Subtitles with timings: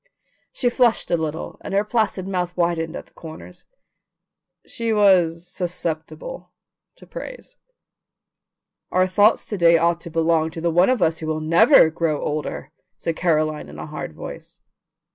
[0.51, 3.65] She flushed a little, and her placid mouth widened at the corners.
[4.65, 6.49] She was susceptible
[6.95, 7.55] to praise.
[8.91, 11.91] "Our thoughts to day ought to belong to the one of us who will NEVER
[11.91, 14.59] grow older," said Caroline in a hard voice.